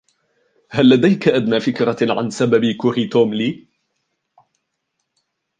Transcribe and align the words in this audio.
هل 0.71 0.89
لديك 0.89 1.27
أدنی 1.27 1.59
فكرة 1.59 1.97
عن 2.01 2.29
سبب 2.29 2.61
كره 2.81 3.09
"توم" 3.09 3.33
لي؟ 3.33 3.51